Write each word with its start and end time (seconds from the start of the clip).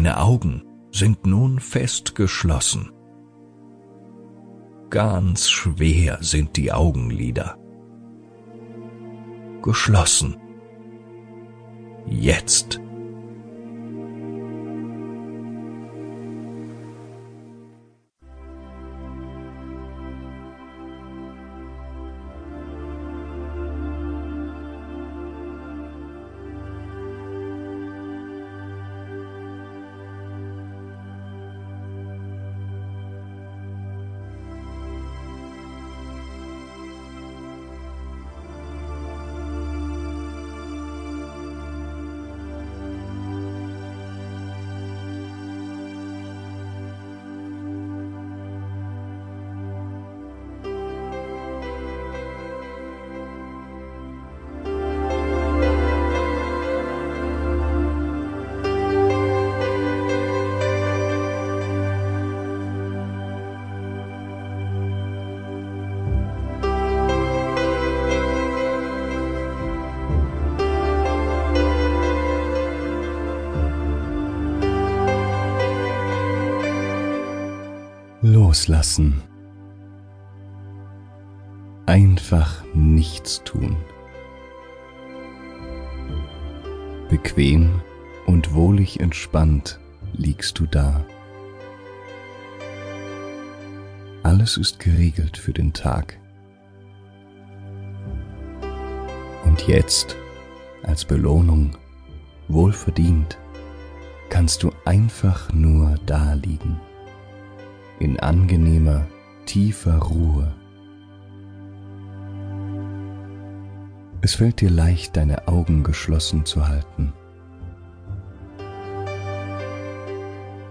Deine 0.00 0.18
Augen 0.18 0.62
sind 0.92 1.26
nun 1.26 1.60
fest 1.60 2.14
geschlossen. 2.14 2.90
Ganz 4.88 5.50
schwer 5.50 6.16
sind 6.22 6.56
die 6.56 6.72
Augenlider. 6.72 7.58
Geschlossen. 9.60 10.38
Jetzt. 12.06 12.80
Loslassen. 78.50 79.22
Einfach 81.86 82.64
nichts 82.74 83.44
tun. 83.44 83.76
Bequem 87.08 87.80
und 88.26 88.52
wohlig 88.52 88.98
entspannt 88.98 89.78
liegst 90.14 90.58
du 90.58 90.66
da. 90.66 91.04
Alles 94.24 94.56
ist 94.56 94.80
geregelt 94.80 95.36
für 95.36 95.52
den 95.52 95.72
Tag. 95.72 96.18
Und 99.44 99.68
jetzt, 99.68 100.16
als 100.82 101.04
Belohnung, 101.04 101.76
wohlverdient, 102.48 103.38
kannst 104.28 104.64
du 104.64 104.72
einfach 104.84 105.52
nur 105.52 105.94
da 106.04 106.32
liegen 106.32 106.80
in 108.00 108.18
angenehmer, 108.18 109.06
tiefer 109.44 109.98
Ruhe. 109.98 110.52
Es 114.22 114.34
fällt 114.34 114.60
dir 114.60 114.70
leicht, 114.70 115.16
deine 115.16 115.48
Augen 115.48 115.84
geschlossen 115.84 116.44
zu 116.44 116.66
halten. 116.66 117.12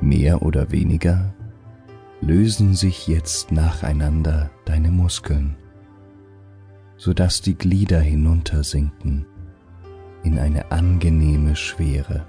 Mehr 0.00 0.42
oder 0.42 0.72
weniger 0.72 1.32
lösen 2.20 2.74
sich 2.74 3.06
jetzt 3.06 3.52
nacheinander 3.52 4.50
deine 4.64 4.90
Muskeln, 4.90 5.56
sodass 6.96 7.40
die 7.40 7.54
Glieder 7.54 8.00
hinuntersinken 8.00 9.26
in 10.24 10.38
eine 10.38 10.72
angenehme 10.72 11.54
Schwere. 11.54 12.26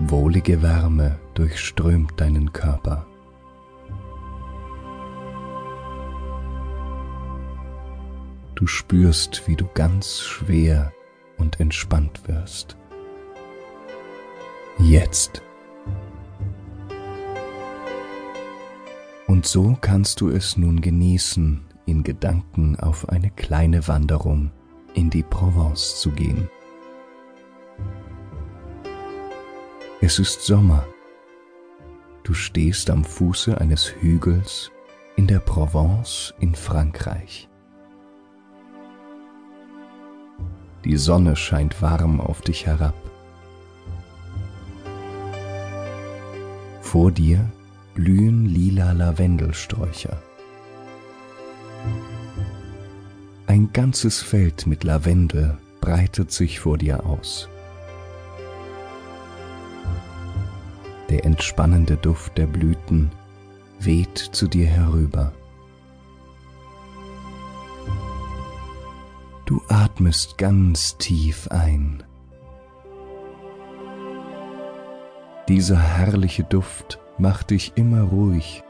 Wohlige 0.00 0.62
Wärme 0.62 1.18
durchströmt 1.34 2.20
deinen 2.20 2.52
Körper. 2.52 3.04
Du 8.54 8.68
spürst, 8.68 9.48
wie 9.48 9.56
du 9.56 9.66
ganz 9.74 10.20
schwer 10.20 10.92
und 11.36 11.58
entspannt 11.58 12.28
wirst. 12.28 12.76
Jetzt. 14.78 15.42
Und 19.26 19.46
so 19.46 19.76
kannst 19.80 20.20
du 20.20 20.28
es 20.28 20.56
nun 20.56 20.80
genießen, 20.80 21.64
in 21.86 22.04
Gedanken 22.04 22.76
auf 22.76 23.08
eine 23.08 23.30
kleine 23.30 23.88
Wanderung 23.88 24.52
in 24.94 25.10
die 25.10 25.24
Provence 25.24 26.00
zu 26.00 26.12
gehen. 26.12 26.48
Es 30.00 30.20
ist 30.20 30.42
Sommer. 30.42 30.86
Du 32.22 32.32
stehst 32.32 32.88
am 32.88 33.04
Fuße 33.04 33.60
eines 33.60 33.92
Hügels 34.00 34.70
in 35.16 35.26
der 35.26 35.40
Provence 35.40 36.32
in 36.38 36.54
Frankreich. 36.54 37.48
Die 40.84 40.96
Sonne 40.96 41.34
scheint 41.34 41.82
warm 41.82 42.20
auf 42.20 42.42
dich 42.42 42.64
herab. 42.66 42.94
Vor 46.80 47.10
dir 47.10 47.44
blühen 47.94 48.46
lila 48.46 48.92
Lavendelsträucher. 48.92 50.22
Ein 53.48 53.72
ganzes 53.72 54.22
Feld 54.22 54.64
mit 54.68 54.84
Lavendel 54.84 55.58
breitet 55.80 56.30
sich 56.30 56.60
vor 56.60 56.78
dir 56.78 57.04
aus. 57.04 57.48
Der 61.08 61.24
entspannende 61.24 61.96
Duft 61.96 62.36
der 62.36 62.46
Blüten 62.46 63.10
weht 63.80 64.18
zu 64.18 64.46
dir 64.46 64.66
herüber. 64.66 65.32
Du 69.46 69.62
atmest 69.68 70.36
ganz 70.36 70.98
tief 70.98 71.48
ein. 71.48 72.02
Dieser 75.48 75.78
herrliche 75.78 76.44
Duft 76.44 76.98
macht 77.16 77.50
dich 77.50 77.72
immer 77.76 78.02
ruhig 78.02 78.62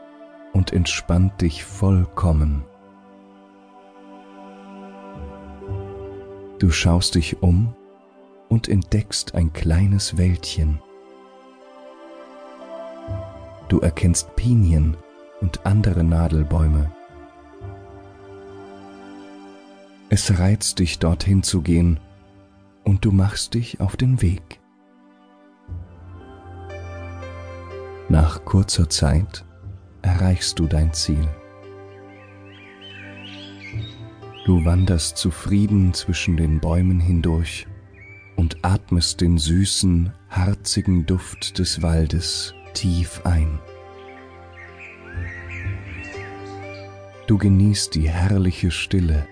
und 0.53 0.71
entspannt 0.71 1.41
dich 1.41 1.65
vollkommen. 1.65 2.63
Du 6.59 6.71
schaust 6.71 7.15
dich 7.15 7.41
um 7.43 7.75
und 8.47 8.69
entdeckst 8.69 9.35
ein 9.35 9.51
kleines 9.51 10.17
Wäldchen. 10.17 10.79
Du 13.69 13.79
erkennst 13.79 14.35
Pinien 14.35 14.97
und 15.41 15.65
andere 15.65 16.03
Nadelbäume. 16.03 16.91
Es 20.09 20.39
reizt 20.39 20.79
dich, 20.79 20.97
dorthin 20.97 21.43
zu 21.43 21.61
gehen, 21.61 21.99
und 22.83 23.05
du 23.05 23.11
machst 23.11 23.53
dich 23.53 23.79
auf 23.79 23.95
den 23.95 24.23
Weg. 24.23 24.59
Nach 28.09 28.43
kurzer 28.43 28.89
Zeit 28.89 29.45
erreichst 30.01 30.57
du 30.57 30.65
dein 30.65 30.91
Ziel. 30.93 31.27
Du 34.47 34.65
wanderst 34.65 35.17
zufrieden 35.17 35.93
zwischen 35.93 36.37
den 36.37 36.59
Bäumen 36.59 36.99
hindurch 36.99 37.67
und 38.35 38.57
atmest 38.63 39.21
den 39.21 39.37
süßen, 39.37 40.11
harzigen 40.31 41.05
Duft 41.05 41.59
des 41.59 41.83
Waldes 41.83 42.55
tief 42.73 43.21
ein. 43.25 43.59
Du 47.27 47.37
genießt 47.37 47.93
die 47.95 48.09
herrliche 48.09 48.71
Stille 48.71 49.27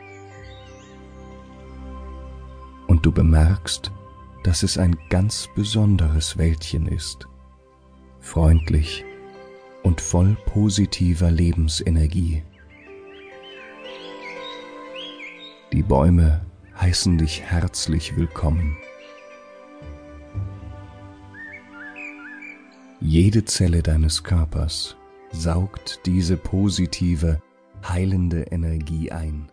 und 2.87 3.05
du 3.05 3.11
bemerkst, 3.11 3.91
dass 4.43 4.63
es 4.63 4.77
ein 4.77 4.95
ganz 5.09 5.49
besonderes 5.55 6.37
Wäldchen 6.37 6.87
ist, 6.87 7.27
freundlich 8.19 9.03
und 9.83 9.99
voll 9.99 10.37
positiver 10.45 11.31
Lebensenergie. 11.31 12.43
Die 15.73 15.83
Bäume 15.83 16.45
heißen 16.79 17.17
dich 17.17 17.41
herzlich 17.41 18.15
willkommen. 18.15 18.77
Jede 22.99 23.45
Zelle 23.45 23.83
deines 23.83 24.23
Körpers 24.23 24.97
saugt 25.31 25.99
diese 26.07 26.35
positive, 26.35 27.39
heilende 27.87 28.43
Energie 28.49 29.11
ein. 29.11 29.51